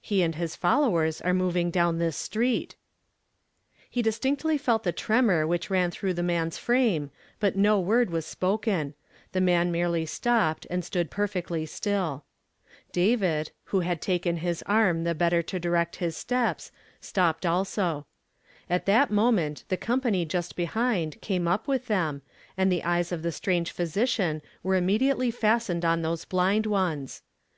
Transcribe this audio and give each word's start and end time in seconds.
He 0.00 0.22
and 0.22 0.36
liis 0.36 0.56
followers 0.56 1.20
are 1.20 1.34
mov 1.34 1.52
mg 1.52 1.70
down 1.70 1.98
this 1.98 2.16
street." 2.16 2.74
He 3.90 4.00
distinctly 4.00 4.56
felt 4.56 4.82
the 4.82 4.92
ti 4.92 5.04
emor 5.12 5.46
which 5.46 5.68
ran 5.68 5.90
through 5.90 6.14
the 6.14 6.22
man's 6.22 6.56
frame, 6.56 7.10
but 7.38 7.54
no 7.54 7.78
word 7.78 8.08
was 8.08 8.24
spoken; 8.24 8.94
the 9.32 9.40
"TO 9.40 9.44
orKN 9.44 9.44
THK 9.44 9.44
tMASD 9.44 9.44
EYES." 9.44 9.44
2ns 9.44 9.44
mail 9.44 9.64
merely 9.72 10.06
stopped 10.06 10.66
aiul 10.70 10.84
stood 10.84 11.10
perfectly 11.10 11.66
still. 11.66 12.24
David, 12.92 13.50
who 13.64 13.80
had 13.80 14.00
taken 14.00 14.38
his 14.38 14.62
arm 14.62 15.04
the 15.04 15.12
hetter 15.14 15.44
to 15.44 15.60
direet 15.60 15.96
his 15.96 16.16
steps, 16.16 16.72
stopped 17.02 17.44
also. 17.44 18.06
At 18.70 18.86
that 18.86 19.10
moment 19.10 19.64
the 19.68 19.76
com 19.76 20.00
pany 20.00 20.26
just 20.26 20.56
behind, 20.56 21.20
came 21.20 21.46
up 21.46 21.68
with 21.68 21.88
them, 21.88 22.22
and 22.56 22.72
the 22.72 22.84
eyes 22.84 23.12
of 23.12 23.20
the 23.20 23.28
stran^n' 23.28 23.68
physician 23.68 24.40
were 24.62 24.80
innnediately 24.80 25.30
fasten<'d 25.30 25.84
on 25.86 26.00
those 26.00 26.24
blind 26.24 26.64
ones. 26.64 27.20